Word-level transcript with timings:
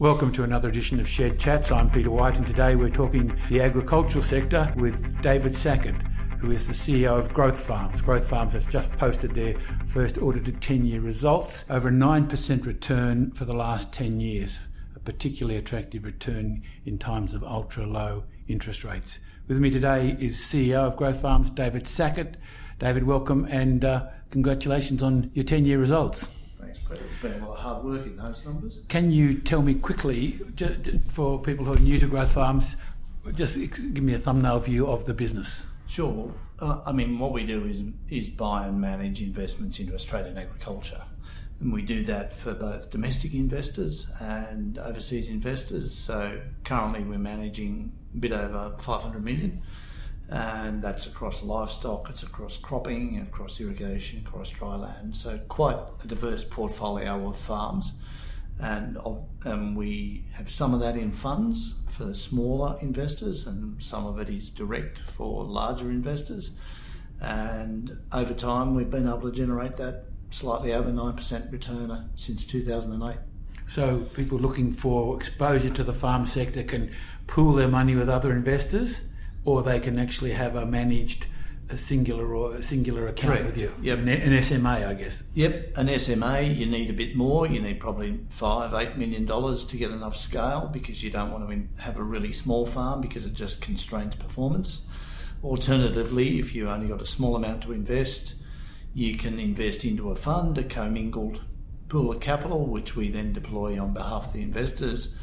Welcome 0.00 0.32
to 0.32 0.42
another 0.42 0.68
edition 0.68 0.98
of 0.98 1.06
Shed 1.06 1.38
Chats. 1.38 1.70
I'm 1.70 1.88
Peter 1.88 2.10
White, 2.10 2.38
and 2.38 2.44
today 2.44 2.74
we're 2.74 2.90
talking 2.90 3.32
the 3.48 3.60
agricultural 3.60 4.24
sector 4.24 4.74
with 4.76 5.22
David 5.22 5.54
Sackett, 5.54 6.02
who 6.40 6.50
is 6.50 6.66
the 6.66 6.72
CEO 6.72 7.16
of 7.16 7.32
Growth 7.32 7.64
Farms. 7.64 8.02
Growth 8.02 8.28
Farms 8.28 8.54
has 8.54 8.66
just 8.66 8.90
posted 8.96 9.36
their 9.36 9.54
first 9.86 10.18
audited 10.18 10.60
10 10.60 10.84
year 10.84 11.00
results, 11.00 11.64
over 11.70 11.90
a 11.90 11.92
9% 11.92 12.66
return 12.66 13.30
for 13.30 13.44
the 13.44 13.54
last 13.54 13.92
10 13.92 14.18
years, 14.18 14.58
a 14.96 14.98
particularly 14.98 15.58
attractive 15.58 16.04
return 16.04 16.64
in 16.84 16.98
times 16.98 17.32
of 17.32 17.44
ultra 17.44 17.86
low 17.86 18.24
interest 18.48 18.82
rates. 18.82 19.20
With 19.46 19.60
me 19.60 19.70
today 19.70 20.16
is 20.18 20.38
CEO 20.38 20.78
of 20.78 20.96
Growth 20.96 21.22
Farms, 21.22 21.52
David 21.52 21.86
Sackett. 21.86 22.36
David, 22.80 23.04
welcome 23.04 23.46
and 23.48 23.84
uh, 23.84 24.06
congratulations 24.30 25.04
on 25.04 25.30
your 25.34 25.44
10 25.44 25.64
year 25.66 25.78
results. 25.78 26.26
Thanks, 26.64 26.80
It's 26.90 27.16
been 27.20 27.42
a 27.42 27.46
lot 27.46 27.58
of 27.58 27.60
hard 27.62 27.84
work 27.84 28.06
in 28.06 28.16
those 28.16 28.44
numbers. 28.44 28.78
Can 28.88 29.10
you 29.10 29.34
tell 29.34 29.60
me 29.60 29.74
quickly, 29.74 30.40
for 31.10 31.40
people 31.40 31.66
who 31.66 31.74
are 31.74 31.76
new 31.76 31.98
to 31.98 32.06
Growth 32.06 32.32
Farms, 32.32 32.76
just 33.34 33.58
give 33.58 34.02
me 34.02 34.14
a 34.14 34.18
thumbnail 34.18 34.60
view 34.60 34.86
of 34.86 35.04
the 35.04 35.12
business? 35.12 35.66
Sure. 35.86 36.32
Uh, 36.58 36.80
I 36.86 36.92
mean, 36.92 37.18
what 37.18 37.32
we 37.32 37.44
do 37.44 37.64
is 37.64 37.82
is 38.08 38.30
buy 38.30 38.66
and 38.66 38.80
manage 38.80 39.20
investments 39.20 39.78
into 39.78 39.94
Australian 39.94 40.38
agriculture, 40.38 41.04
and 41.60 41.70
we 41.70 41.82
do 41.82 42.02
that 42.04 42.32
for 42.32 42.54
both 42.54 42.90
domestic 42.90 43.34
investors 43.34 44.06
and 44.18 44.78
overseas 44.78 45.28
investors. 45.28 45.94
So 45.94 46.40
currently, 46.64 47.04
we're 47.04 47.18
managing 47.18 47.92
a 48.14 48.16
bit 48.16 48.32
over 48.32 48.74
500 48.78 49.22
million 49.22 49.62
and 50.30 50.82
that's 50.82 51.06
across 51.06 51.42
livestock, 51.42 52.08
it's 52.08 52.22
across 52.22 52.56
cropping, 52.56 53.20
across 53.20 53.60
irrigation, 53.60 54.24
across 54.26 54.50
dry 54.50 54.74
land. 54.76 55.16
So 55.16 55.38
quite 55.48 55.76
a 56.02 56.06
diverse 56.06 56.44
portfolio 56.44 57.28
of 57.28 57.36
farms, 57.36 57.92
and 58.58 58.96
of, 58.98 59.24
um, 59.44 59.74
we 59.74 60.24
have 60.32 60.50
some 60.50 60.74
of 60.74 60.80
that 60.80 60.96
in 60.96 61.12
funds 61.12 61.74
for 61.88 62.14
smaller 62.14 62.76
investors, 62.80 63.46
and 63.46 63.82
some 63.82 64.06
of 64.06 64.18
it 64.18 64.30
is 64.30 64.48
direct 64.48 65.00
for 65.00 65.44
larger 65.44 65.90
investors. 65.90 66.52
And 67.20 67.98
over 68.12 68.34
time, 68.34 68.74
we've 68.74 68.90
been 68.90 69.06
able 69.06 69.22
to 69.22 69.32
generate 69.32 69.76
that 69.76 70.04
slightly 70.30 70.72
over 70.72 70.90
nine 70.90 71.14
percent 71.14 71.52
return 71.52 72.10
since 72.14 72.44
2008. 72.44 73.18
So 73.66 74.00
people 74.14 74.38
looking 74.38 74.72
for 74.72 75.16
exposure 75.16 75.70
to 75.70 75.84
the 75.84 75.92
farm 75.92 76.26
sector 76.26 76.62
can 76.62 76.90
pool 77.26 77.54
their 77.54 77.68
money 77.68 77.94
with 77.94 78.08
other 78.08 78.32
investors 78.32 79.08
or 79.44 79.62
they 79.62 79.80
can 79.80 79.98
actually 79.98 80.32
have 80.32 80.56
a 80.56 80.66
managed 80.66 81.26
a 81.70 81.76
singular 81.76 82.34
or 82.34 82.56
a 82.56 82.62
singular 82.62 83.08
account 83.08 83.32
Correct. 83.32 83.46
with 83.46 83.60
you. 83.60 83.72
Yep. 83.80 83.98
An, 84.00 84.08
an, 84.08 84.42
SMA, 84.42 84.86
I 84.86 84.94
guess. 84.94 85.24
Yep, 85.34 85.76
an 85.76 85.98
SMA. 85.98 86.42
You 86.42 86.66
need 86.66 86.90
a 86.90 86.92
bit 86.92 87.16
more. 87.16 87.46
You 87.46 87.60
need 87.60 87.80
probably 87.80 88.20
five, 88.28 88.74
eight 88.74 88.96
million 88.96 89.24
dollars 89.24 89.64
to 89.66 89.76
get 89.76 89.90
enough 89.90 90.16
scale 90.16 90.68
because 90.72 91.02
you 91.02 91.10
don't 91.10 91.30
want 91.30 91.48
to 91.48 91.82
have 91.82 91.98
a 91.98 92.02
really 92.02 92.32
small 92.32 92.66
farm 92.66 93.00
because 93.00 93.24
it 93.24 93.34
just 93.34 93.62
constrains 93.62 94.14
performance. 94.14 94.82
Alternatively, 95.42 96.38
if 96.38 96.54
you 96.54 96.68
only 96.68 96.88
got 96.88 97.02
a 97.02 97.06
small 97.06 97.36
amount 97.36 97.62
to 97.62 97.72
invest, 97.72 98.34
you 98.94 99.16
can 99.16 99.38
invest 99.38 99.84
into 99.84 100.10
a 100.10 100.16
fund, 100.16 100.56
a 100.58 100.64
commingled 100.64 101.40
pool 101.88 102.10
of 102.10 102.20
capital, 102.20 102.66
which 102.66 102.96
we 102.96 103.10
then 103.10 103.32
deploy 103.32 103.80
on 103.80 103.92
behalf 103.92 104.26
of 104.26 104.32
the 104.32 104.42
investors, 104.42 105.14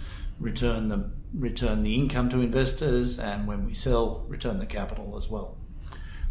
return 0.42 0.90
the 0.90 1.12
return 1.34 1.84
the 1.84 1.96
income 1.96 2.30
to 2.30 2.42
investors, 2.42 3.18
and 3.18 3.48
when 3.48 3.64
we 3.64 3.74
sell, 3.74 4.26
return 4.28 4.60
the 4.60 4.66
capital 4.66 5.18
as 5.18 5.30
well. 5.30 5.58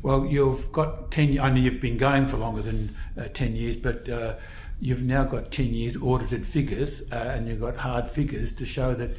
Well, 0.02 0.26
you've 0.26 0.72
got 0.72 1.10
10, 1.10 1.38
I 1.38 1.50
know 1.50 1.60
you've 1.60 1.80
been 1.80 1.96
going 1.98 2.26
for 2.26 2.36
longer 2.36 2.62
than 2.62 2.96
uh, 3.18 3.28
10 3.32 3.56
years, 3.56 3.76
but 3.76 4.08
uh, 4.08 4.36
you've 4.78 5.02
now 5.02 5.24
got 5.24 5.50
10 5.50 5.66
years 5.66 5.96
audited 5.96 6.46
figures 6.46 7.02
uh, 7.12 7.32
and 7.34 7.48
you've 7.48 7.60
got 7.60 7.76
hard 7.76 8.08
figures 8.08 8.52
to 8.54 8.66
show 8.66 8.94
that 8.94 9.10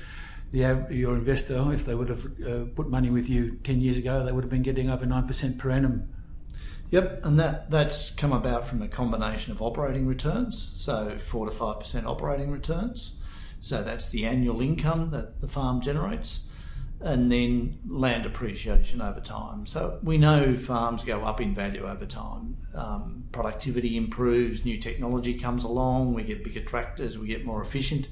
the, 0.52 0.88
your 0.90 1.16
investor, 1.16 1.72
if 1.72 1.86
they 1.86 1.94
would 1.94 2.10
have 2.10 2.26
uh, 2.46 2.66
put 2.76 2.90
money 2.90 3.12
with 3.12 3.30
you 3.30 3.60
10 3.64 3.80
years 3.80 3.98
ago, 3.98 4.26
they 4.26 4.32
would 4.32 4.44
have 4.44 4.52
been 4.52 4.64
getting 4.64 4.90
over 4.90 5.06
9% 5.06 5.58
per 5.58 5.70
annum. 5.70 6.10
Yep, 6.90 7.26
and 7.26 7.40
that, 7.40 7.70
that's 7.70 8.10
come 8.10 8.34
about 8.34 8.68
from 8.68 8.82
a 8.82 8.88
combination 8.88 9.52
of 9.52 9.62
operating 9.62 10.08
returns, 10.08 10.72
so 10.76 11.18
4 11.18 11.46
to 11.46 11.52
5% 11.52 12.06
operating 12.06 12.52
returns 12.52 13.14
so 13.62 13.84
that's 13.84 14.10
the 14.10 14.26
annual 14.26 14.60
income 14.60 15.12
that 15.12 15.40
the 15.40 15.48
farm 15.48 15.82
generates, 15.82 16.42
and 17.00 17.32
then 17.32 17.80
land 17.88 18.26
appreciation 18.26 19.02
over 19.02 19.20
time. 19.20 19.68
So 19.68 20.00
we 20.04 20.18
know 20.18 20.56
farms 20.56 21.04
go 21.04 21.24
up 21.24 21.40
in 21.40 21.54
value 21.54 21.88
over 21.88 22.08
time. 22.08 22.58
Um, 22.76 23.26
productivity 23.32 23.96
improves, 23.96 24.66
new 24.66 24.78
technology 24.78 25.36
comes 25.36 25.64
along, 25.64 26.16
we 26.16 26.24
get 26.24 26.44
bigger 26.44 26.62
tractors, 26.62 27.20
we 27.20 27.28
get 27.28 27.46
more 27.46 27.62
efficient, 27.62 28.08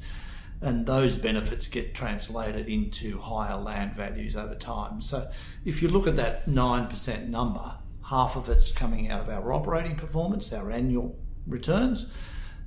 and 0.62 0.86
those 0.86 1.18
benefits 1.18 1.68
get 1.68 1.96
translated 1.96 2.68
into 2.68 3.20
higher 3.20 3.58
land 3.58 3.96
values 3.96 4.36
over 4.36 4.56
time. 4.56 5.02
So 5.02 5.32
if 5.66 5.82
you 5.82 5.88
look 5.88 6.06
at 6.06 6.16
that 6.18 6.46
9% 6.46 7.28
number, 7.28 7.76
half 8.06 8.36
of 8.36 8.50
it's 8.50 8.72
coming 8.72 9.09
out 9.09 9.22
of 9.22 9.30
our 9.30 9.52
operating 9.52 9.96
performance, 9.96 10.54
our 10.54 10.70
annual 10.70 11.18
returns 11.48 12.06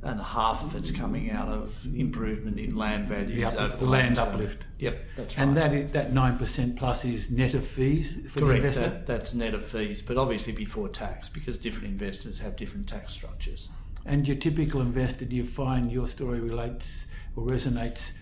and 0.02 0.20
half 0.20 0.64
of 0.64 0.74
it's 0.74 0.90
coming 0.90 1.30
out 1.30 1.48
of 1.48 1.86
improvement 1.94 2.58
in 2.58 2.74
land 2.74 3.06
values 3.06 3.52
the, 3.52 3.62
over 3.62 3.76
the, 3.76 3.86
land 3.86 4.18
uplift. 4.18 4.64
Yep, 4.78 5.04
that's 5.16 5.38
right. 5.38 5.46
And 5.46 5.56
that 5.56 5.72
is, 5.72 5.92
that 5.92 6.12
nine 6.12 6.38
percent 6.38 6.76
plus 6.76 7.04
is 7.04 7.30
net 7.30 7.54
of 7.54 7.64
fees 7.64 8.18
for 8.32 8.40
Correct, 8.40 8.62
the 8.62 8.66
investor. 8.68 8.80
That, 8.80 9.06
that's 9.06 9.34
net 9.34 9.54
of 9.54 9.64
fees, 9.64 10.02
but 10.02 10.16
obviously 10.18 10.52
before 10.52 10.88
tax 10.88 11.28
because 11.28 11.56
different 11.56 11.88
investors 11.88 12.40
have 12.40 12.56
different 12.56 12.88
tax 12.88 13.12
structures. 13.12 13.68
And 14.04 14.26
your 14.26 14.36
typical 14.36 14.80
investor, 14.80 15.24
do 15.24 15.36
you 15.36 15.44
find 15.44 15.92
your 15.92 16.08
story 16.08 16.40
relates 16.40 17.06
or 17.36 17.46
resonates 17.46 18.12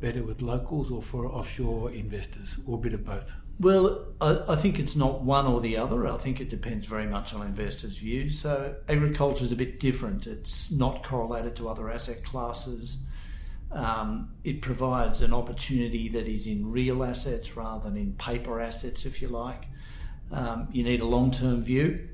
better 0.00 0.22
with 0.22 0.42
locals 0.42 0.90
or 0.90 1.02
for 1.02 1.26
offshore 1.26 1.90
investors, 1.90 2.58
or 2.66 2.76
a 2.76 2.80
bit 2.80 2.94
of 2.94 3.04
both? 3.04 3.36
Well, 3.58 4.06
I, 4.20 4.42
I, 4.48 4.56
think 4.56 4.78
it's 4.78 4.96
not 4.96 5.22
one 5.22 5.46
or 5.46 5.60
the 5.60 5.78
other. 5.78 6.06
I 6.06 6.18
think 6.18 6.40
it 6.40 6.50
depends 6.50 6.86
very 6.86 7.06
much 7.06 7.32
on 7.32 7.44
investors' 7.46 7.96
views. 7.96 8.38
So, 8.38 8.76
agriculture 8.88 9.44
is 9.44 9.52
a 9.52 9.56
bit 9.56 9.80
different. 9.80 10.26
It's 10.26 10.70
not 10.70 11.02
correlated 11.02 11.56
to 11.56 11.68
other 11.68 11.90
asset 11.90 12.22
classes. 12.22 12.98
Um, 13.72 14.32
it 14.44 14.60
provides 14.60 15.22
an 15.22 15.32
opportunity 15.32 16.08
that 16.10 16.28
is 16.28 16.46
in 16.46 16.70
real 16.70 17.02
assets 17.02 17.56
rather 17.56 17.88
than 17.88 17.96
in 17.96 18.12
paper 18.12 18.60
assets, 18.60 19.06
if 19.06 19.22
you 19.22 19.28
like. 19.28 19.66
Um, 20.30 20.68
you 20.70 20.84
need 20.84 21.00
a 21.00 21.06
long 21.06 21.30
term 21.30 21.62
view. 21.62 22.08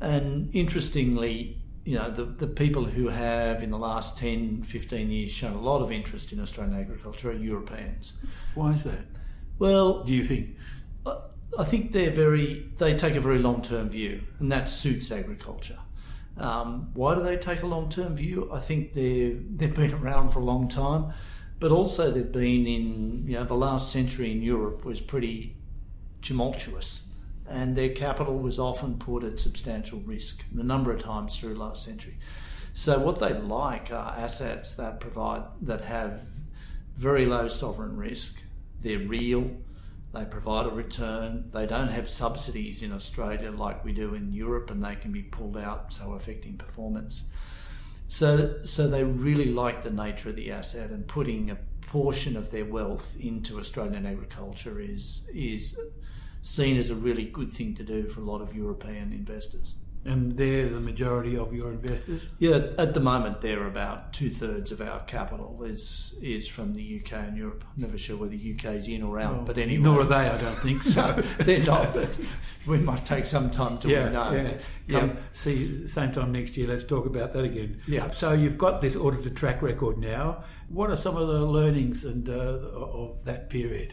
And 0.00 0.54
interestingly, 0.54 1.60
you 1.88 1.96
know, 1.96 2.10
the, 2.10 2.24
the 2.24 2.46
people 2.46 2.84
who 2.84 3.08
have 3.08 3.62
in 3.62 3.70
the 3.70 3.78
last 3.78 4.18
10, 4.18 4.62
15 4.62 5.10
years 5.10 5.32
shown 5.32 5.54
a 5.54 5.60
lot 5.60 5.80
of 5.80 5.90
interest 5.90 6.34
in 6.34 6.38
Australian 6.38 6.78
agriculture 6.78 7.30
are 7.30 7.32
Europeans. 7.32 8.12
Why 8.54 8.72
is 8.72 8.84
that? 8.84 9.06
Well, 9.58 10.04
do 10.04 10.12
you 10.12 10.22
think? 10.22 10.54
I 11.58 11.64
think 11.64 11.92
they're 11.92 12.10
very. 12.10 12.68
They 12.76 12.94
take 12.94 13.16
a 13.16 13.20
very 13.20 13.38
long 13.38 13.62
term 13.62 13.88
view, 13.88 14.24
and 14.38 14.52
that 14.52 14.68
suits 14.68 15.10
agriculture. 15.10 15.78
Um, 16.36 16.90
why 16.92 17.14
do 17.14 17.22
they 17.22 17.38
take 17.38 17.62
a 17.62 17.66
long 17.66 17.88
term 17.88 18.14
view? 18.16 18.50
I 18.52 18.60
think 18.60 18.92
they've 18.92 19.42
they've 19.56 19.74
been 19.74 19.94
around 19.94 20.28
for 20.28 20.40
a 20.40 20.44
long 20.44 20.68
time, 20.68 21.14
but 21.58 21.72
also 21.72 22.10
they've 22.10 22.30
been 22.30 22.66
in. 22.66 23.24
You 23.26 23.36
know, 23.36 23.44
the 23.44 23.54
last 23.54 23.90
century 23.90 24.30
in 24.30 24.42
Europe 24.42 24.84
was 24.84 25.00
pretty 25.00 25.56
tumultuous, 26.20 27.00
and 27.48 27.76
their 27.76 27.90
capital 27.90 28.38
was 28.38 28.58
often 28.58 28.98
put 28.98 29.24
at 29.24 29.38
substantial 29.38 30.00
risk 30.00 30.44
a 30.58 30.62
number 30.62 30.92
of 30.92 31.02
times 31.02 31.36
through 31.36 31.54
last 31.54 31.84
century. 31.84 32.18
So 32.74 32.98
what 32.98 33.18
they 33.18 33.32
like 33.32 33.90
are 33.90 34.14
assets 34.16 34.74
that 34.76 35.00
provide 35.00 35.44
that 35.62 35.82
have 35.82 36.22
very 36.96 37.26
low 37.26 37.48
sovereign 37.48 37.96
risk 37.96 38.42
they're 38.80 38.98
real. 38.98 39.50
They 40.12 40.24
provide 40.24 40.66
a 40.66 40.70
return. 40.70 41.50
They 41.52 41.66
don't 41.66 41.88
have 41.88 42.08
subsidies 42.08 42.82
in 42.82 42.92
Australia 42.92 43.50
like 43.50 43.84
we 43.84 43.92
do 43.92 44.14
in 44.14 44.32
Europe, 44.32 44.70
and 44.70 44.82
they 44.82 44.96
can 44.96 45.12
be 45.12 45.22
pulled 45.22 45.56
out, 45.56 45.92
so 45.92 46.12
affecting 46.12 46.56
performance. 46.56 47.24
So, 48.08 48.62
so 48.62 48.88
they 48.88 49.04
really 49.04 49.52
like 49.52 49.82
the 49.82 49.90
nature 49.90 50.30
of 50.30 50.36
the 50.36 50.50
asset, 50.50 50.90
and 50.90 51.06
putting 51.06 51.50
a 51.50 51.58
portion 51.82 52.36
of 52.36 52.50
their 52.50 52.64
wealth 52.64 53.16
into 53.18 53.58
Australian 53.58 54.06
agriculture 54.06 54.78
is 54.78 55.26
is 55.32 55.78
seen 56.42 56.76
as 56.76 56.90
a 56.90 56.94
really 56.94 57.26
good 57.26 57.48
thing 57.48 57.74
to 57.74 57.84
do 57.84 58.06
for 58.06 58.20
a 58.20 58.24
lot 58.24 58.40
of 58.40 58.54
European 58.54 59.12
investors. 59.12 59.74
And 60.04 60.36
they're 60.36 60.68
the 60.68 60.80
majority 60.80 61.36
of 61.36 61.52
your 61.52 61.70
investors? 61.70 62.30
Yeah, 62.38 62.60
at 62.78 62.94
the 62.94 63.00
moment 63.00 63.40
they're 63.40 63.66
about 63.66 64.12
two 64.12 64.30
thirds 64.30 64.72
of 64.72 64.80
our 64.80 65.00
capital 65.00 65.62
is 65.64 66.14
is 66.22 66.48
from 66.48 66.74
the 66.74 67.00
UK 67.00 67.12
and 67.12 67.36
Europe. 67.36 67.64
I'm 67.74 67.82
never 67.82 67.98
sure 67.98 68.16
whether 68.16 68.36
the 68.36 68.54
UK 68.54 68.76
is 68.76 68.88
in 68.88 69.02
or 69.02 69.18
out, 69.18 69.34
well, 69.34 69.44
but 69.44 69.58
anyway. 69.58 69.82
Nor 69.82 70.00
are 70.00 70.04
they, 70.04 70.14
I 70.14 70.38
don't 70.38 70.58
think 70.58 70.82
so. 70.82 71.12
they're 71.40 71.60
so, 71.60 71.74
not, 71.74 71.94
but 71.94 72.10
we 72.66 72.78
might 72.78 73.04
take 73.04 73.26
some 73.26 73.50
time 73.50 73.78
to 73.78 73.88
yeah, 73.88 74.08
know. 74.08 74.32
Yeah. 74.32 74.52
Come, 74.88 75.10
yeah. 75.10 75.16
see, 75.32 75.86
same 75.86 76.12
time 76.12 76.32
next 76.32 76.56
year, 76.56 76.68
let's 76.68 76.84
talk 76.84 77.04
about 77.04 77.32
that 77.34 77.44
again. 77.44 77.82
Yeah. 77.86 78.10
So 78.10 78.32
you've 78.32 78.58
got 78.58 78.80
this 78.80 78.96
audited 78.96 79.36
track 79.36 79.60
record 79.60 79.98
now. 79.98 80.44
What 80.68 80.90
are 80.90 80.96
some 80.96 81.16
of 81.16 81.28
the 81.28 81.44
learnings 81.44 82.04
and 82.04 82.28
uh, 82.28 82.32
of 82.32 83.24
that 83.24 83.50
period? 83.50 83.92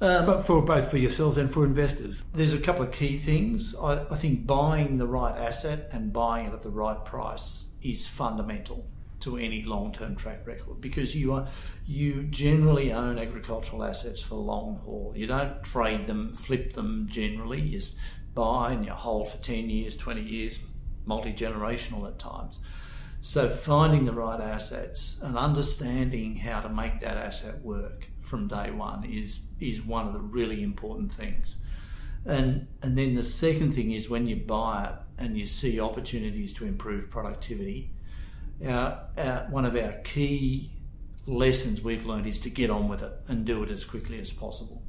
Um, 0.00 0.26
but 0.26 0.44
for 0.44 0.60
both 0.60 0.90
for 0.90 0.98
yourselves 0.98 1.38
and 1.38 1.50
for 1.50 1.64
investors. 1.64 2.22
There's 2.34 2.52
a 2.52 2.58
couple 2.58 2.84
of 2.84 2.92
key 2.92 3.16
things. 3.16 3.74
I, 3.74 4.02
I, 4.10 4.16
think 4.16 4.46
buying 4.46 4.98
the 4.98 5.06
right 5.06 5.34
asset 5.34 5.88
and 5.90 6.12
buying 6.12 6.48
it 6.48 6.52
at 6.52 6.62
the 6.62 6.70
right 6.70 7.02
price 7.02 7.68
is 7.80 8.06
fundamental. 8.06 8.86
to 9.20 9.38
any 9.38 9.62
long-term 9.62 10.14
track 10.14 10.46
record 10.46 10.80
because 10.80 11.16
you 11.16 11.32
are 11.32 11.48
you 11.86 12.24
generally 12.24 12.92
own 12.92 13.18
agricultural 13.18 13.82
assets 13.82 14.20
for 14.20 14.34
long 14.36 14.80
haul. 14.84 15.14
You 15.16 15.26
don't 15.26 15.62
trade 15.64 16.04
them, 16.04 16.32
flip 16.34 16.74
them. 16.74 17.06
Generally, 17.08 17.62
you 17.62 17.80
buy 18.34 18.72
and 18.72 18.84
you 18.84 18.92
hold 18.92 19.30
for 19.30 19.38
ten 19.38 19.70
years, 19.70 19.96
twenty 19.96 20.22
years, 20.22 20.58
multi-generational 21.06 22.06
at 22.06 22.18
times. 22.18 22.58
So 23.26 23.48
finding 23.48 24.04
the 24.04 24.12
right 24.12 24.40
assets 24.40 25.18
and 25.20 25.36
understanding 25.36 26.36
how 26.36 26.60
to 26.60 26.68
make 26.68 27.00
that 27.00 27.16
asset 27.16 27.60
work 27.60 28.08
from 28.22 28.46
day 28.46 28.70
one 28.70 29.02
is 29.02 29.40
is 29.58 29.82
one 29.82 30.06
of 30.06 30.12
the 30.12 30.20
really 30.20 30.62
important 30.62 31.12
things. 31.12 31.56
And 32.24 32.68
and 32.82 32.96
then 32.96 33.14
the 33.14 33.24
second 33.24 33.72
thing 33.72 33.90
is 33.90 34.08
when 34.08 34.28
you 34.28 34.36
buy 34.36 34.90
it 34.90 34.94
and 35.20 35.36
you 35.36 35.44
see 35.44 35.80
opportunities 35.80 36.52
to 36.52 36.66
improve 36.66 37.10
productivity, 37.10 37.90
our, 38.64 39.08
our, 39.18 39.48
one 39.50 39.64
of 39.64 39.74
our 39.74 39.94
key 40.04 40.70
lessons 41.26 41.82
we've 41.82 42.06
learned 42.06 42.28
is 42.28 42.38
to 42.38 42.48
get 42.48 42.70
on 42.70 42.86
with 42.86 43.02
it 43.02 43.12
and 43.26 43.44
do 43.44 43.60
it 43.64 43.70
as 43.70 43.84
quickly 43.84 44.20
as 44.20 44.32
possible. 44.32 44.84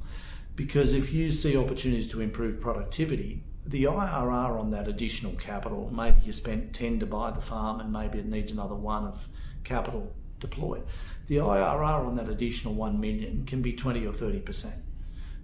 Because 0.54 0.92
if 0.92 1.12
you 1.12 1.32
see 1.32 1.56
opportunities 1.56 2.06
to 2.06 2.20
improve 2.20 2.60
productivity, 2.60 3.42
the 3.68 3.84
IRR 3.84 4.58
on 4.58 4.70
that 4.70 4.88
additional 4.88 5.32
capital, 5.32 5.90
maybe 5.94 6.22
you 6.24 6.32
spent 6.32 6.72
10 6.72 7.00
to 7.00 7.06
buy 7.06 7.30
the 7.30 7.42
farm 7.42 7.80
and 7.80 7.92
maybe 7.92 8.18
it 8.18 8.26
needs 8.26 8.50
another 8.50 8.74
one 8.74 9.04
of 9.04 9.28
capital 9.62 10.14
deployed. 10.40 10.84
The 11.26 11.36
IRR 11.36 12.06
on 12.06 12.14
that 12.14 12.30
additional 12.30 12.72
1 12.72 12.98
million 12.98 13.44
can 13.44 13.60
be 13.60 13.74
20 13.74 14.06
or 14.06 14.12
30%. 14.12 14.72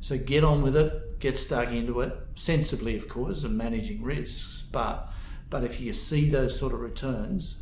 So 0.01 0.17
get 0.17 0.43
on 0.43 0.63
with 0.63 0.75
it, 0.75 1.21
get 1.21 1.39
stuck 1.39 1.69
into 1.69 2.01
it, 2.01 2.17
sensibly, 2.35 2.97
of 2.97 3.09
course, 3.09 3.45
and 3.45 3.59
managing 3.59 4.03
risks. 4.03 4.63
But 4.73 5.11
but 5.51 5.63
if 5.63 5.81
you 5.81 5.93
see 5.93 6.29
those 6.29 6.59
sort 6.59 6.73
of 6.73 6.81
returns, 6.81 7.57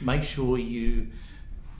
make 0.00 0.24
sure 0.24 0.58
you 0.58 1.08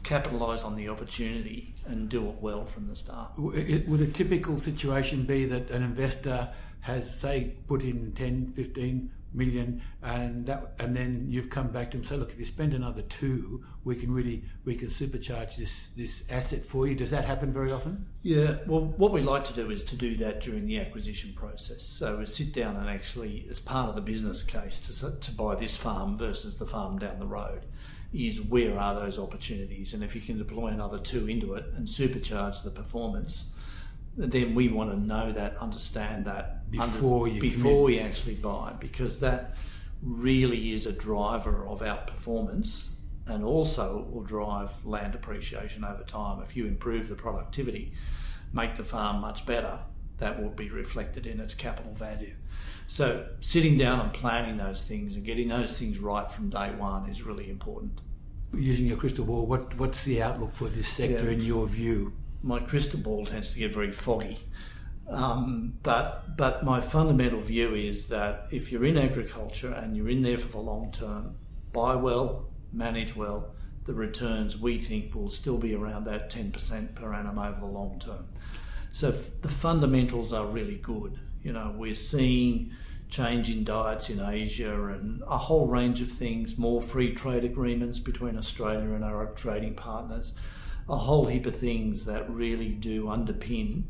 capitalise 0.04 0.62
on 0.62 0.76
the 0.76 0.88
opportunity 0.88 1.74
and 1.86 2.08
do 2.08 2.28
it 2.28 2.36
well 2.40 2.64
from 2.64 2.86
the 2.86 2.96
start. 2.96 3.32
Would 3.36 4.00
a 4.00 4.06
typical 4.06 4.58
situation 4.58 5.24
be 5.24 5.44
that 5.46 5.70
an 5.70 5.82
investor 5.82 6.50
has, 6.80 7.18
say, 7.18 7.54
put 7.66 7.82
in 7.82 8.12
10, 8.12 8.52
15 8.52 9.10
million, 9.34 9.82
and 10.02 10.46
that, 10.46 10.74
and 10.78 10.94
then 10.94 11.26
you've 11.28 11.50
come 11.50 11.68
back 11.68 11.90
to 11.90 11.96
them 11.96 12.00
and 12.00 12.06
say, 12.06 12.16
look, 12.16 12.30
if 12.30 12.38
you 12.38 12.44
spend 12.44 12.72
another 12.72 13.02
two, 13.02 13.64
we 13.82 13.96
can 13.96 14.12
really 14.12 14.44
we 14.64 14.74
can 14.74 14.88
supercharge 14.88 15.56
this 15.56 15.88
this 15.96 16.24
asset 16.30 16.64
for 16.64 16.86
you. 16.86 16.94
Does 16.94 17.10
that 17.10 17.24
happen 17.24 17.52
very 17.52 17.72
often? 17.72 18.06
Yeah. 18.22 18.58
Well, 18.66 18.94
what 18.96 19.12
we 19.12 19.20
like 19.20 19.44
to 19.44 19.52
do 19.52 19.70
is 19.70 19.82
to 19.84 19.96
do 19.96 20.16
that 20.16 20.40
during 20.40 20.66
the 20.66 20.78
acquisition 20.78 21.32
process. 21.34 21.82
So 21.82 22.18
we 22.18 22.26
sit 22.26 22.52
down 22.52 22.76
and 22.76 22.88
actually, 22.88 23.46
as 23.50 23.60
part 23.60 23.88
of 23.88 23.94
the 23.94 24.00
business 24.00 24.42
case, 24.42 24.80
to 24.80 25.20
to 25.20 25.32
buy 25.32 25.54
this 25.56 25.76
farm 25.76 26.16
versus 26.16 26.58
the 26.58 26.66
farm 26.66 26.98
down 26.98 27.18
the 27.18 27.26
road, 27.26 27.64
is 28.14 28.40
where 28.40 28.78
are 28.78 28.94
those 28.94 29.18
opportunities, 29.18 29.92
and 29.92 30.02
if 30.04 30.14
you 30.14 30.20
can 30.20 30.38
deploy 30.38 30.68
another 30.68 30.98
two 30.98 31.26
into 31.28 31.54
it 31.54 31.66
and 31.74 31.88
supercharge 31.88 32.62
the 32.62 32.70
performance 32.70 33.50
then 34.16 34.54
we 34.54 34.68
want 34.68 34.90
to 34.90 34.96
know 34.96 35.32
that, 35.32 35.56
understand 35.56 36.24
that 36.26 36.70
before 36.70 37.26
under, 37.26 37.40
before 37.40 37.82
we 37.82 37.98
actually 37.98 38.36
buy, 38.36 38.72
because 38.78 39.20
that 39.20 39.54
really 40.02 40.72
is 40.72 40.86
a 40.86 40.92
driver 40.92 41.66
of 41.66 41.80
outperformance, 41.80 42.90
and 43.26 43.42
also 43.42 44.06
will 44.10 44.22
drive 44.22 44.84
land 44.84 45.14
appreciation 45.14 45.84
over 45.84 46.04
time. 46.04 46.42
If 46.42 46.56
you 46.56 46.66
improve 46.66 47.08
the 47.08 47.14
productivity, 47.14 47.92
make 48.52 48.76
the 48.76 48.84
farm 48.84 49.20
much 49.20 49.46
better, 49.46 49.80
that 50.18 50.40
will 50.40 50.50
be 50.50 50.70
reflected 50.70 51.26
in 51.26 51.40
its 51.40 51.54
capital 51.54 51.92
value. 51.92 52.34
So 52.86 53.28
sitting 53.40 53.76
down 53.76 54.00
and 54.00 54.12
planning 54.12 54.56
those 54.56 54.86
things 54.86 55.16
and 55.16 55.24
getting 55.24 55.48
those 55.48 55.78
things 55.78 55.98
right 55.98 56.30
from 56.30 56.50
day 56.50 56.72
one 56.76 57.08
is 57.08 57.22
really 57.22 57.50
important. 57.50 58.00
Using 58.52 58.86
your 58.86 58.96
crystal 58.96 59.24
ball, 59.24 59.46
what, 59.46 59.76
what's 59.76 60.04
the 60.04 60.22
outlook 60.22 60.52
for 60.52 60.68
this 60.68 60.86
sector 60.86 61.26
yeah. 61.26 61.32
in 61.32 61.40
your 61.40 61.66
view? 61.66 62.12
my 62.44 62.60
crystal 62.60 63.00
ball 63.00 63.24
tends 63.24 63.54
to 63.54 63.58
get 63.58 63.72
very 63.72 63.90
foggy. 63.90 64.38
Um, 65.08 65.78
but 65.82 66.36
but 66.36 66.62
my 66.62 66.80
fundamental 66.80 67.40
view 67.40 67.74
is 67.74 68.08
that 68.08 68.46
if 68.50 68.70
you're 68.70 68.84
in 68.84 68.96
agriculture 68.96 69.72
and 69.72 69.96
you're 69.96 70.08
in 70.08 70.22
there 70.22 70.38
for 70.38 70.48
the 70.48 70.60
long 70.60 70.92
term, 70.92 71.36
buy 71.72 71.94
well, 71.94 72.50
manage 72.72 73.16
well, 73.16 73.54
the 73.84 73.94
returns 73.94 74.58
we 74.58 74.78
think 74.78 75.14
will 75.14 75.30
still 75.30 75.58
be 75.58 75.74
around 75.74 76.04
that 76.04 76.30
10% 76.30 76.94
per 76.94 77.12
annum 77.12 77.38
over 77.38 77.60
the 77.60 77.66
long 77.66 77.98
term. 77.98 78.28
So 78.94 79.08
f- 79.08 79.30
the 79.42 79.48
fundamentals 79.48 80.32
are 80.32 80.46
really 80.46 80.76
good. 80.76 81.18
You 81.42 81.52
know, 81.52 81.74
we're 81.76 81.94
seeing 81.94 82.72
change 83.08 83.50
in 83.50 83.64
diets 83.64 84.08
in 84.08 84.20
Asia 84.20 84.86
and 84.86 85.20
a 85.26 85.36
whole 85.36 85.66
range 85.66 86.00
of 86.00 86.08
things, 86.08 86.56
more 86.56 86.80
free 86.80 87.12
trade 87.12 87.44
agreements 87.44 87.98
between 87.98 88.38
Australia 88.38 88.92
and 88.92 89.04
our 89.04 89.26
trading 89.34 89.74
partners 89.74 90.32
a 90.88 90.96
whole 90.96 91.26
heap 91.26 91.46
of 91.46 91.56
things 91.56 92.04
that 92.04 92.28
really 92.28 92.72
do 92.74 93.06
underpin 93.06 93.84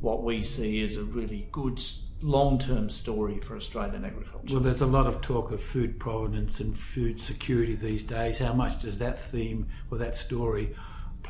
what 0.00 0.22
we 0.22 0.42
see 0.42 0.82
as 0.82 0.96
a 0.96 1.04
really 1.04 1.48
good 1.52 1.80
long 2.22 2.58
term 2.58 2.90
story 2.90 3.38
for 3.38 3.56
Australian 3.56 4.04
agriculture. 4.04 4.54
Well, 4.54 4.62
there's 4.62 4.82
a 4.82 4.86
lot 4.86 5.06
of 5.06 5.20
talk 5.20 5.52
of 5.52 5.62
food 5.62 6.00
provenance 6.00 6.60
and 6.60 6.76
food 6.76 7.20
security 7.20 7.74
these 7.74 8.02
days. 8.02 8.38
How 8.38 8.52
much 8.52 8.82
does 8.82 8.98
that 8.98 9.18
theme 9.18 9.68
or 9.90 9.98
that 9.98 10.14
story 10.14 10.74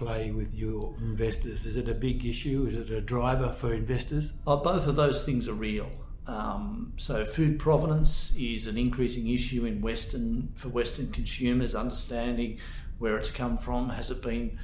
play 0.00 0.30
with 0.30 0.54
your 0.54 0.94
investors? 0.98 1.66
Is 1.66 1.76
it 1.76 1.86
a 1.86 1.94
big 1.94 2.24
issue? 2.24 2.64
Is 2.66 2.74
it 2.74 2.88
a 2.88 3.02
driver 3.02 3.52
for 3.52 3.74
investors? 3.74 4.32
Oh, 4.46 4.56
both 4.56 4.86
of 4.86 4.96
those 4.96 5.26
things 5.26 5.46
are 5.46 5.52
real. 5.52 5.90
Um, 6.26 6.94
so, 6.96 7.26
food 7.26 7.58
provenance 7.58 8.32
is 8.34 8.66
an 8.66 8.78
increasing 8.78 9.28
issue 9.28 9.66
in 9.66 9.82
Western 9.82 10.52
for 10.54 10.70
Western 10.70 11.12
consumers. 11.12 11.74
Understanding 11.74 12.58
where 12.98 13.18
it's 13.18 13.30
come 13.30 13.58
from, 13.58 13.90
has 13.90 14.10
it 14.10 14.22
been 14.22 14.58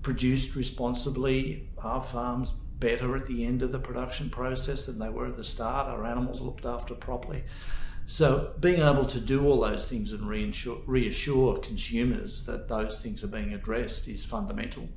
produced 0.00 0.56
responsibly? 0.56 1.68
Are 1.84 2.02
farms 2.02 2.54
better 2.78 3.14
at 3.16 3.26
the 3.26 3.44
end 3.44 3.60
of 3.62 3.72
the 3.72 3.78
production 3.78 4.30
process 4.30 4.86
than 4.86 4.98
they 4.98 5.10
were 5.10 5.26
at 5.26 5.36
the 5.36 5.44
start? 5.44 5.88
Are 5.88 6.06
animals 6.06 6.40
looked 6.40 6.64
after 6.64 6.94
properly? 6.94 7.44
So, 8.10 8.54
being 8.58 8.80
able 8.80 9.06
to 9.06 9.20
do 9.20 9.46
all 9.46 9.60
those 9.60 9.88
things 9.88 10.10
and 10.10 10.28
reassure, 10.28 10.82
reassure 10.84 11.58
consumers 11.58 12.44
that 12.46 12.66
those 12.66 13.00
things 13.00 13.22
are 13.22 13.28
being 13.28 13.54
addressed 13.54 14.08
is 14.08 14.24
fundamental. 14.24 14.88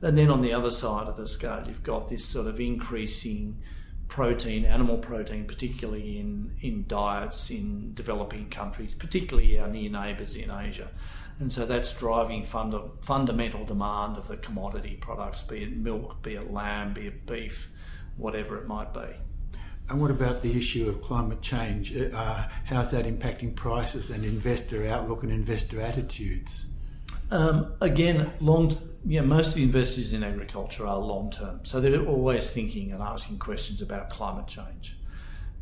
And 0.00 0.16
then 0.16 0.30
on 0.30 0.40
the 0.40 0.52
other 0.52 0.70
side 0.70 1.08
of 1.08 1.16
the 1.16 1.26
scale, 1.26 1.64
you've 1.66 1.82
got 1.82 2.08
this 2.08 2.24
sort 2.24 2.46
of 2.46 2.60
increasing 2.60 3.60
protein, 4.06 4.64
animal 4.64 4.98
protein, 4.98 5.46
particularly 5.46 6.20
in, 6.20 6.54
in 6.60 6.84
diets 6.86 7.50
in 7.50 7.92
developing 7.92 8.50
countries, 8.50 8.94
particularly 8.94 9.58
our 9.58 9.66
near 9.66 9.90
neighbours 9.90 10.36
in 10.36 10.52
Asia. 10.52 10.92
And 11.40 11.52
so 11.52 11.66
that's 11.66 11.92
driving 11.92 12.44
funda- 12.44 12.90
fundamental 13.02 13.64
demand 13.64 14.16
of 14.16 14.28
the 14.28 14.36
commodity 14.36 14.96
products, 15.00 15.42
be 15.42 15.64
it 15.64 15.76
milk, 15.76 16.22
be 16.22 16.34
it 16.34 16.52
lamb, 16.52 16.94
be 16.94 17.08
it 17.08 17.26
beef, 17.26 17.68
whatever 18.16 18.56
it 18.58 18.68
might 18.68 18.94
be. 18.94 19.16
And 19.88 20.00
what 20.00 20.10
about 20.10 20.42
the 20.42 20.56
issue 20.56 20.88
of 20.88 21.02
climate 21.02 21.42
change? 21.42 21.94
Uh, 21.96 22.48
how's 22.64 22.90
that 22.92 23.04
impacting 23.04 23.54
prices 23.54 24.10
and 24.10 24.24
investor 24.24 24.86
outlook 24.86 25.22
and 25.22 25.30
investor 25.30 25.80
attitudes? 25.80 26.66
Um, 27.30 27.74
again, 27.80 28.32
long. 28.40 28.72
Yeah, 29.06 29.20
most 29.20 29.48
of 29.48 29.54
the 29.54 29.62
investors 29.62 30.14
in 30.14 30.22
agriculture 30.22 30.86
are 30.86 30.96
long 30.96 31.30
term, 31.30 31.60
so 31.64 31.80
they're 31.80 32.02
always 32.02 32.50
thinking 32.50 32.92
and 32.92 33.02
asking 33.02 33.38
questions 33.38 33.82
about 33.82 34.08
climate 34.08 34.46
change. 34.46 34.96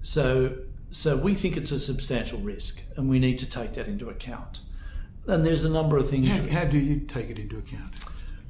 So, 0.00 0.58
so 0.90 1.16
we 1.16 1.34
think 1.34 1.56
it's 1.56 1.72
a 1.72 1.80
substantial 1.80 2.38
risk, 2.38 2.82
and 2.96 3.08
we 3.08 3.18
need 3.18 3.38
to 3.38 3.46
take 3.46 3.72
that 3.74 3.88
into 3.88 4.08
account. 4.08 4.60
And 5.26 5.44
there's 5.44 5.64
a 5.64 5.68
number 5.68 5.96
of 5.96 6.08
things. 6.08 6.28
How, 6.28 6.60
how 6.60 6.64
do 6.64 6.78
you 6.78 7.00
take 7.00 7.30
it 7.30 7.38
into 7.38 7.58
account? 7.58 8.04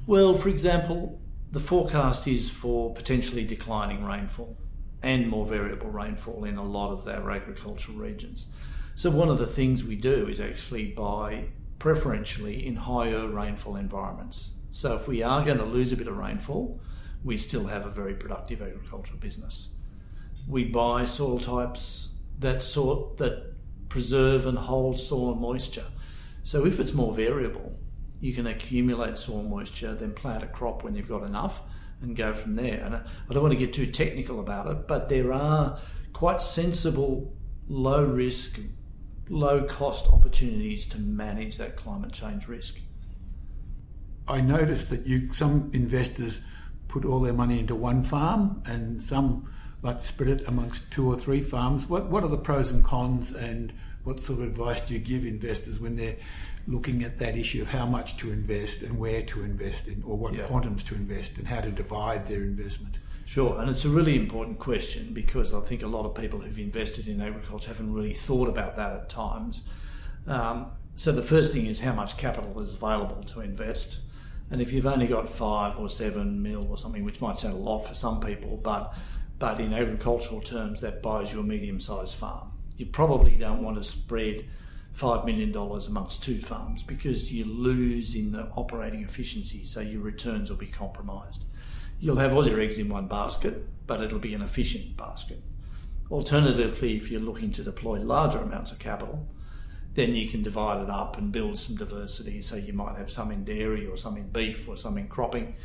Well, 0.05 0.35
for 0.35 0.49
example, 0.49 1.19
the 1.51 1.59
forecast 1.59 2.27
is 2.27 2.51
for 2.51 2.93
potentially 2.93 3.43
declining 3.43 4.03
rainfall 4.03 4.57
and 5.03 5.29
more 5.29 5.45
variable 5.45 5.89
rainfall 5.89 6.45
in 6.45 6.57
a 6.57 6.63
lot 6.63 6.91
of 6.91 7.07
our 7.07 7.29
agricultural 7.29 7.97
regions. 7.97 8.47
So, 8.95 9.11
one 9.11 9.29
of 9.29 9.37
the 9.37 9.47
things 9.47 9.83
we 9.83 9.95
do 9.95 10.27
is 10.27 10.39
actually 10.39 10.87
buy 10.87 11.49
preferentially 11.77 12.65
in 12.65 12.77
higher 12.77 13.27
rainfall 13.27 13.75
environments. 13.75 14.51
So, 14.69 14.95
if 14.95 15.07
we 15.07 15.21
are 15.21 15.43
going 15.43 15.57
to 15.57 15.65
lose 15.65 15.91
a 15.91 15.97
bit 15.97 16.07
of 16.07 16.17
rainfall, 16.17 16.79
we 17.23 17.37
still 17.37 17.67
have 17.67 17.85
a 17.85 17.89
very 17.89 18.13
productive 18.13 18.61
agricultural 18.61 19.19
business. 19.19 19.69
We 20.47 20.65
buy 20.65 21.05
soil 21.05 21.39
types 21.39 22.09
that 22.39 22.63
sort 22.63 23.17
that 23.17 23.53
preserve 23.89 24.45
and 24.45 24.57
hold 24.57 24.99
soil 24.99 25.35
moisture. 25.35 25.85
So 26.43 26.65
if 26.65 26.79
it's 26.79 26.93
more 26.93 27.13
variable, 27.13 27.77
you 28.19 28.33
can 28.33 28.47
accumulate 28.47 29.17
soil 29.17 29.43
moisture, 29.43 29.93
then 29.93 30.13
plant 30.13 30.43
a 30.43 30.47
crop 30.47 30.83
when 30.83 30.95
you've 30.95 31.07
got 31.07 31.23
enough 31.23 31.61
and 32.03 32.15
go 32.15 32.33
from 32.33 32.55
there. 32.55 32.83
And 32.83 32.95
I 32.95 33.33
don't 33.33 33.41
want 33.41 33.53
to 33.53 33.59
get 33.59 33.73
too 33.73 33.87
technical 33.87 34.39
about 34.39 34.67
it, 34.67 34.87
but 34.87 35.09
there 35.09 35.33
are 35.33 35.79
quite 36.13 36.41
sensible, 36.41 37.33
low 37.67 38.03
risk, 38.03 38.59
low 39.29 39.63
cost 39.63 40.07
opportunities 40.07 40.85
to 40.85 40.99
manage 40.99 41.57
that 41.57 41.75
climate 41.75 42.11
change 42.11 42.47
risk. 42.47 42.79
I 44.27 44.41
noticed 44.41 44.89
that 44.89 45.05
you 45.05 45.33
some 45.33 45.69
investors 45.73 46.41
put 46.87 47.03
all 47.03 47.19
their 47.19 47.33
money 47.33 47.59
into 47.59 47.75
one 47.75 48.03
farm 48.03 48.61
and 48.65 49.01
some 49.01 49.49
like 49.81 49.99
spread 49.99 50.29
it 50.29 50.47
amongst 50.47 50.91
two 50.91 51.07
or 51.07 51.17
three 51.17 51.41
farms. 51.41 51.87
What 51.87 52.09
what 52.09 52.23
are 52.23 52.29
the 52.29 52.37
pros 52.37 52.71
and 52.71 52.83
cons 52.83 53.31
and 53.31 53.73
what 54.03 54.19
sort 54.19 54.39
of 54.39 54.45
advice 54.45 54.81
do 54.81 54.93
you 54.93 54.99
give 54.99 55.25
investors 55.25 55.79
when 55.79 55.95
they're 55.95 56.17
looking 56.67 57.03
at 57.03 57.17
that 57.17 57.35
issue 57.37 57.61
of 57.61 57.69
how 57.69 57.85
much 57.85 58.17
to 58.17 58.31
invest 58.31 58.83
and 58.83 58.97
where 58.97 59.21
to 59.21 59.43
invest 59.43 59.87
in, 59.87 60.01
or 60.03 60.17
what 60.17 60.33
Yeah. 60.33 60.45
quantums 60.45 60.83
to 60.85 60.95
invest, 60.95 61.37
and 61.37 61.47
how 61.47 61.61
to 61.61 61.71
divide 61.71 62.27
their 62.27 62.43
investment. 62.43 62.99
Sure, 63.25 63.59
and 63.59 63.69
it's 63.69 63.85
a 63.85 63.89
really 63.89 64.15
important 64.15 64.59
question 64.59 65.13
because 65.13 65.53
I 65.53 65.61
think 65.61 65.81
a 65.81 65.87
lot 65.87 66.05
of 66.05 66.13
people 66.13 66.41
who've 66.41 66.59
invested 66.59 67.07
in 67.07 67.21
agriculture 67.21 67.69
haven't 67.69 67.93
really 67.93 68.13
thought 68.13 68.49
about 68.49 68.75
that 68.75 68.91
at 68.93 69.09
times. 69.09 69.63
Um, 70.27 70.67
so 70.95 71.11
the 71.11 71.21
first 71.23 71.53
thing 71.53 71.65
is 71.65 71.79
how 71.79 71.93
much 71.93 72.17
capital 72.17 72.59
is 72.59 72.73
available 72.73 73.23
to 73.23 73.41
invest. 73.41 73.99
And 74.51 74.61
if 74.61 74.71
you've 74.71 74.85
only 74.85 75.07
got 75.07 75.29
five 75.29 75.79
or 75.79 75.89
seven 75.89 76.41
mil 76.41 76.67
or 76.69 76.77
something, 76.77 77.03
which 77.03 77.21
might 77.21 77.39
sound 77.39 77.55
a 77.55 77.57
lot 77.57 77.87
for 77.87 77.95
some 77.95 78.19
people, 78.19 78.57
but 78.61 78.93
but 79.39 79.59
in 79.59 79.73
agricultural 79.73 80.41
terms, 80.41 80.79
that 80.81 81.01
buys 81.01 81.33
you 81.33 81.39
a 81.39 81.43
medium-sized 81.43 82.15
farm. 82.15 82.51
You 82.77 82.85
probably 82.85 83.35
don't 83.35 83.61
want 83.61 83.75
to 83.77 83.83
spread 83.83 84.45
five 84.93 85.25
million 85.25 85.51
dollars 85.51 85.87
amongst 85.87 86.23
two 86.23 86.37
farms 86.37 86.83
because 86.83 87.33
you 87.33 87.43
lose 87.43 88.15
in 88.15 88.31
the 88.31 88.47
operating 88.55 89.03
efficiency, 89.03 89.63
so 89.63 89.81
your 89.81 90.01
returns 90.01 90.49
will 90.49 90.57
be 90.57 90.67
compromised. 90.67 91.43
You'll 91.99 92.17
have 92.17 92.33
all 92.33 92.47
your 92.47 92.59
eggs 92.59 92.77
in 92.77 92.89
one 92.89 93.07
basket, 93.07 93.65
but 93.87 94.01
it'll 94.01 94.19
be 94.19 94.33
an 94.33 94.41
efficient 94.41 94.95
basket. 94.95 95.41
Alternatively, 96.11 96.95
if 96.95 97.09
you're 97.09 97.21
looking 97.21 97.51
to 97.53 97.63
deploy 97.63 97.99
larger 97.99 98.39
amounts 98.39 98.71
of 98.71 98.77
capital, 98.77 99.27
then 99.95 100.13
you 100.15 100.27
can 100.27 100.43
divide 100.43 100.81
it 100.81 100.89
up 100.89 101.17
and 101.17 101.31
build 101.31 101.57
some 101.57 101.75
diversity. 101.75 102.41
So 102.41 102.55
you 102.55 102.73
might 102.73 102.97
have 102.97 103.11
some 103.11 103.31
in 103.31 103.43
dairy 103.43 103.87
or 103.87 103.97
some 103.97 104.17
in 104.17 104.29
beef 104.29 104.67
or 104.67 104.75
some 104.77 104.97
in 104.97 105.07
cropping, 105.07 105.55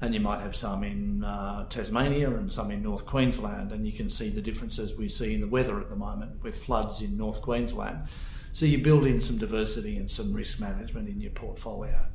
and 0.00 0.14
you 0.14 0.20
might 0.20 0.40
have 0.40 0.56
some 0.56 0.82
in 0.82 1.24
uh, 1.24 1.66
Tasmania 1.68 2.30
and 2.30 2.52
some 2.52 2.70
in 2.70 2.82
North 2.82 3.04
Queensland. 3.04 3.70
And 3.72 3.86
you 3.86 3.92
can 3.92 4.08
see 4.08 4.30
the 4.30 4.42
differences 4.42 4.94
we 4.94 5.08
see 5.08 5.34
in 5.34 5.40
the 5.40 5.48
weather 5.48 5.80
at 5.80 5.90
the 5.90 5.96
moment 5.96 6.42
with 6.42 6.64
floods 6.64 7.02
in 7.02 7.16
North 7.16 7.42
Queensland. 7.42 8.08
So 8.52 8.66
you 8.66 8.78
build 8.78 9.06
in 9.06 9.20
some 9.20 9.38
diversity 9.38 9.96
and 9.96 10.10
some 10.10 10.32
risk 10.32 10.60
management 10.60 11.08
in 11.08 11.20
your 11.20 11.30
portfolio. 11.30 12.06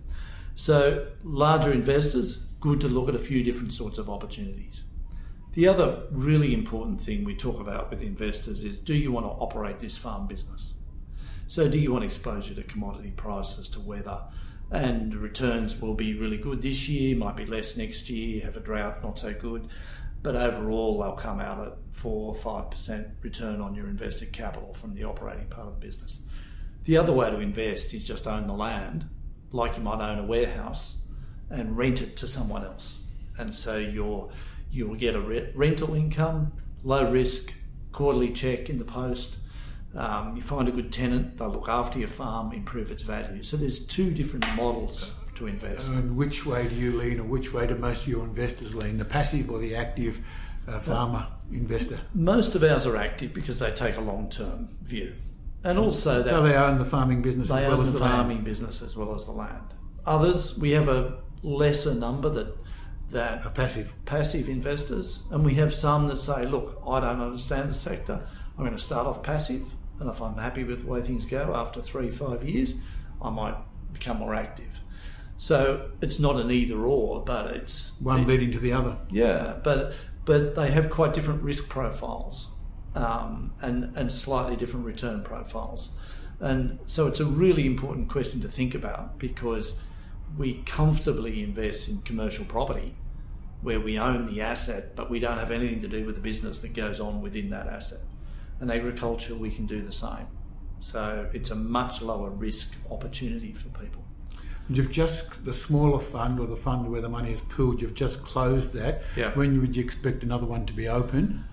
So 0.55 1.07
larger 1.23 1.73
investors, 1.73 2.37
good 2.59 2.79
to 2.81 2.87
look 2.87 3.09
at 3.09 3.15
a 3.15 3.19
few 3.19 3.43
different 3.43 3.73
sorts 3.73 3.97
of 3.97 4.09
opportunities. 4.09 4.83
The 5.53 5.67
other 5.67 6.03
really 6.11 6.53
important 6.53 7.01
thing 7.01 7.23
we 7.23 7.35
talk 7.35 7.59
about 7.59 7.89
with 7.89 8.03
investors 8.03 8.63
is 8.63 8.79
do 8.79 8.93
you 8.93 9.11
want 9.11 9.25
to 9.25 9.31
operate 9.31 9.79
this 9.79 9.97
farm 9.97 10.27
business? 10.27 10.75
So, 11.47 11.67
do 11.67 11.79
you 11.79 11.93
want 11.93 12.03
exposure 12.03 12.53
to 12.53 12.63
commodity 12.63 13.13
prices, 13.15 13.69
to 13.69 13.79
weather? 13.79 14.21
And 14.69 15.15
returns 15.15 15.79
will 15.81 15.95
be 15.95 16.13
really 16.13 16.37
good 16.37 16.61
this 16.61 16.89
year, 16.89 17.15
might 17.15 17.37
be 17.37 17.45
less 17.45 17.77
next 17.77 18.09
year, 18.09 18.43
have 18.43 18.57
a 18.57 18.59
drought, 18.59 19.01
not 19.01 19.17
so 19.17 19.33
good. 19.33 19.69
But 20.21 20.35
overall, 20.35 20.99
they'll 20.99 21.13
come 21.13 21.39
out 21.39 21.65
at 21.65 21.73
4 21.91 22.35
or 22.35 22.35
5% 22.35 23.11
return 23.21 23.61
on 23.61 23.75
your 23.75 23.87
invested 23.87 24.33
capital 24.33 24.73
from 24.73 24.93
the 24.93 25.05
operating 25.05 25.47
part 25.47 25.67
of 25.67 25.79
the 25.79 25.79
business. 25.79 26.19
The 26.87 26.95
other 26.95 27.11
way 27.11 27.29
to 27.29 27.39
invest 27.41 27.93
is 27.93 28.05
just 28.05 28.25
own 28.27 28.47
the 28.47 28.53
land, 28.53 29.09
like 29.51 29.75
you 29.75 29.83
might 29.83 29.99
own 29.99 30.19
a 30.19 30.25
warehouse, 30.25 30.95
and 31.49 31.77
rent 31.77 32.01
it 32.01 32.15
to 32.15 32.29
someone 32.29 32.63
else. 32.63 33.01
And 33.37 33.53
so 33.53 33.77
you're, 33.77 34.31
you'll 34.71 34.95
get 34.95 35.13
a 35.13 35.19
re- 35.19 35.51
rental 35.53 35.93
income, 35.95 36.53
low 36.85 37.11
risk, 37.11 37.53
quarterly 37.91 38.31
check 38.31 38.69
in 38.69 38.77
the 38.77 38.85
post. 38.85 39.35
Um, 39.95 40.37
you 40.37 40.41
find 40.41 40.69
a 40.69 40.71
good 40.71 40.93
tenant, 40.93 41.37
they'll 41.37 41.49
look 41.49 41.67
after 41.67 41.99
your 41.99 42.07
farm, 42.07 42.53
improve 42.53 42.89
its 42.89 43.03
value. 43.03 43.43
So 43.43 43.57
there's 43.57 43.85
two 43.85 44.11
different 44.11 44.47
models 44.55 45.11
to 45.35 45.47
invest. 45.47 45.89
And 45.89 46.15
which 46.15 46.45
way 46.45 46.69
do 46.69 46.75
you 46.75 46.97
lean, 46.97 47.19
or 47.19 47.25
which 47.25 47.51
way 47.51 47.67
do 47.67 47.75
most 47.75 48.03
of 48.03 48.07
your 48.07 48.23
investors 48.23 48.73
lean, 48.73 48.97
the 48.97 49.03
passive 49.03 49.51
or 49.51 49.59
the 49.59 49.75
active 49.75 50.21
uh, 50.69 50.79
farmer 50.79 51.27
investor? 51.51 51.99
Most 52.13 52.55
of 52.55 52.63
ours 52.63 52.87
are 52.87 52.95
active 52.95 53.33
because 53.33 53.59
they 53.59 53.71
take 53.71 53.97
a 53.97 54.01
long 54.01 54.29
term 54.29 54.69
view. 54.83 55.15
And 55.69 55.77
also 55.79 56.23
that 56.23 56.29
So 56.29 56.41
they 56.43 56.55
own 56.55 56.77
the 56.77 56.85
farming 56.85 57.21
business 57.21 57.49
they 57.49 57.57
as 57.57 57.63
well 57.63 57.73
own 57.75 57.81
as 57.81 57.91
the 57.91 57.97
the 57.99 58.03
land. 58.05 58.15
farming 58.17 58.41
business 58.43 58.81
as 58.81 58.95
well 58.97 59.13
as 59.15 59.25
the 59.25 59.31
land. 59.31 59.73
Others, 60.05 60.57
we 60.57 60.71
have 60.71 60.87
a 60.87 61.19
lesser 61.43 61.93
number 61.93 62.29
that 62.29 62.55
that 63.09 63.45
A 63.45 63.49
passive. 63.49 63.93
passive 64.05 64.49
investors, 64.49 65.23
and 65.31 65.45
we 65.45 65.53
have 65.55 65.73
some 65.73 66.07
that 66.07 66.17
say, 66.17 66.45
"Look, 66.45 66.81
I 66.87 66.99
don't 66.99 67.21
understand 67.21 67.69
the 67.69 67.73
sector. 67.73 68.27
I'm 68.57 68.63
going 68.65 68.75
to 68.75 68.83
start 68.91 69.07
off 69.07 69.23
passive, 69.23 69.63
and 69.99 70.09
if 70.09 70.21
I'm 70.21 70.37
happy 70.37 70.63
with 70.65 70.81
the 70.81 70.87
way 70.87 71.01
things 71.01 71.25
go 71.25 71.53
after 71.55 71.81
three, 71.81 72.09
five 72.09 72.43
years, 72.43 72.75
I 73.21 73.29
might 73.29 73.55
become 73.93 74.17
more 74.17 74.35
active." 74.35 74.81
So 75.37 75.91
it's 76.01 76.19
not 76.19 76.35
an 76.37 76.49
either 76.51 76.79
or, 76.79 77.23
but 77.23 77.45
it's 77.55 77.93
One 78.01 78.25
leading 78.27 78.51
to 78.51 78.59
the 78.59 78.73
other. 78.73 78.97
yeah, 79.09 79.57
but 79.63 79.93
but 80.25 80.55
they 80.55 80.69
have 80.71 80.89
quite 80.89 81.13
different 81.13 81.41
risk 81.43 81.69
profiles 81.69 82.49
um, 82.97 83.53
and 83.61 83.95
and 83.95 84.11
slightly 84.11 84.55
different 84.55 84.85
return 84.85 85.23
profiles, 85.23 85.97
and 86.39 86.79
so 86.85 87.07
it's 87.07 87.19
a 87.19 87.25
really 87.25 87.65
important 87.65 88.09
question 88.09 88.41
to 88.41 88.47
think 88.47 88.75
about 88.75 89.19
because 89.19 89.79
we 90.37 90.61
comfortably 90.65 91.43
invest 91.43 91.87
in 91.87 92.01
commercial 92.01 92.45
property 92.45 92.95
where 93.61 93.79
we 93.79 93.97
own 93.97 94.27
the 94.27 94.41
asset, 94.41 94.95
but 94.95 95.09
we 95.09 95.19
don't 95.19 95.39
have 95.39 95.51
anything 95.51 95.79
to 95.79 95.87
do 95.87 96.05
with 96.05 96.15
the 96.15 96.21
business 96.21 96.61
that 96.61 96.73
goes 96.73 96.99
on 96.99 97.21
within 97.21 97.49
that 97.49 97.67
asset. 97.67 97.99
And 98.59 98.71
agriculture, 98.71 99.35
we 99.35 99.49
can 99.49 99.65
do 99.65 99.81
the 99.81 99.91
same. 99.91 100.27
So 100.79 101.27
it's 101.33 101.49
a 101.49 101.55
much 101.55 102.01
lower 102.01 102.29
risk 102.29 102.75
opportunity 102.91 103.53
for 103.53 103.69
people. 103.69 104.03
You've 104.69 104.91
just 104.91 105.45
the 105.45 105.53
smaller 105.53 105.99
fund 105.99 106.39
or 106.39 106.45
the 106.45 106.55
fund 106.55 106.91
where 106.91 107.01
the 107.01 107.09
money 107.09 107.31
is 107.31 107.41
pooled. 107.41 107.81
You've 107.81 107.95
just 107.95 108.23
closed 108.23 108.73
that. 108.73 109.01
Yeah. 109.15 109.31
When 109.31 109.59
would 109.61 109.75
you 109.75 109.83
expect 109.83 110.23
another 110.23 110.45
one 110.45 110.65
to 110.65 110.73
be 110.73 110.87
open? 110.87 111.45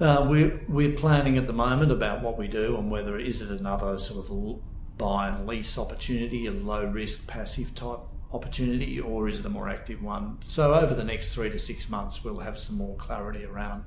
Uh, 0.00 0.26
we're, 0.26 0.58
we're 0.66 0.96
planning 0.96 1.36
at 1.36 1.46
the 1.46 1.52
moment 1.52 1.92
about 1.92 2.22
what 2.22 2.38
we 2.38 2.48
do 2.48 2.78
and 2.78 2.90
whether 2.90 3.18
is 3.18 3.42
it 3.42 3.50
another 3.50 3.98
sort 3.98 4.30
of 4.30 4.60
buy 4.96 5.28
and 5.28 5.46
lease 5.46 5.76
opportunity, 5.76 6.46
a 6.46 6.50
low 6.50 6.86
risk 6.86 7.26
passive 7.26 7.74
type 7.74 7.98
opportunity, 8.32 8.98
or 8.98 9.28
is 9.28 9.38
it 9.38 9.44
a 9.44 9.50
more 9.50 9.68
active 9.68 10.02
one? 10.02 10.38
So 10.42 10.72
over 10.72 10.94
the 10.94 11.04
next 11.04 11.34
three 11.34 11.50
to 11.50 11.58
six 11.58 11.90
months, 11.90 12.24
we'll 12.24 12.38
have 12.38 12.58
some 12.58 12.76
more 12.76 12.96
clarity 12.96 13.44
around 13.44 13.84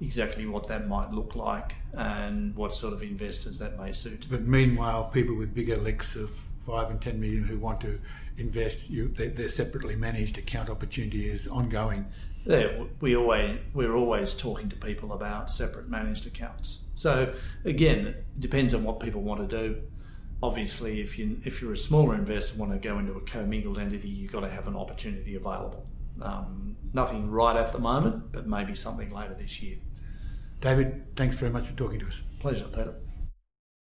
exactly 0.00 0.46
what 0.46 0.68
that 0.68 0.86
might 0.86 1.10
look 1.10 1.34
like 1.34 1.74
and 1.92 2.54
what 2.54 2.74
sort 2.74 2.92
of 2.92 3.02
investors 3.02 3.58
that 3.58 3.76
may 3.76 3.90
suit. 3.90 4.26
But 4.30 4.42
meanwhile, 4.42 5.04
people 5.04 5.34
with 5.34 5.52
bigger 5.52 5.76
licks 5.76 6.14
of 6.14 6.30
five 6.58 6.90
and 6.90 7.00
ten 7.00 7.20
million 7.20 7.44
who 7.44 7.58
want 7.58 7.80
to 7.80 7.98
invest, 8.38 8.90
you, 8.90 9.08
they, 9.08 9.28
they're 9.28 9.48
separately 9.48 9.96
managed. 9.96 10.38
Account 10.38 10.70
opportunity 10.70 11.28
is 11.28 11.46
ongoing. 11.46 12.06
Yeah, 12.44 12.84
we 13.00 13.16
always 13.16 13.58
we're 13.74 13.94
always 13.94 14.34
talking 14.34 14.68
to 14.68 14.76
people 14.76 15.12
about 15.12 15.50
separate 15.50 15.88
managed 15.88 16.26
accounts. 16.26 16.84
So 16.94 17.34
again, 17.64 18.06
it 18.06 18.40
depends 18.40 18.72
on 18.72 18.84
what 18.84 19.00
people 19.00 19.22
want 19.22 19.48
to 19.48 19.68
do. 19.68 19.82
Obviously, 20.42 21.00
if 21.00 21.18
you 21.18 21.40
if 21.44 21.60
you're 21.60 21.72
a 21.72 21.76
smaller 21.76 22.14
investor 22.14 22.56
want 22.58 22.72
to 22.72 22.78
go 22.78 22.98
into 22.98 23.14
a 23.14 23.20
commingled 23.20 23.78
entity, 23.78 24.08
you've 24.08 24.32
got 24.32 24.40
to 24.40 24.48
have 24.48 24.68
an 24.68 24.76
opportunity 24.76 25.34
available. 25.34 25.86
Um, 26.22 26.76
nothing 26.92 27.30
right 27.30 27.56
at 27.56 27.72
the 27.72 27.78
moment, 27.78 28.32
but 28.32 28.46
maybe 28.46 28.74
something 28.74 29.10
later 29.10 29.34
this 29.34 29.60
year. 29.60 29.76
David, 30.60 31.16
thanks 31.16 31.36
very 31.36 31.50
much 31.52 31.64
for 31.64 31.76
talking 31.76 31.98
to 31.98 32.06
us. 32.06 32.22
Pleasure, 32.38 32.64
Peter. 32.68 32.94